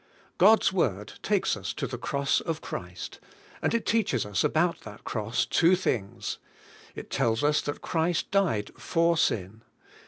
[0.39, 3.19] God's Word takes us to the cross of Christ,
[3.61, 6.39] and it teaches us about that cross, two things.
[6.95, 9.61] It tells us that Christ died for sin.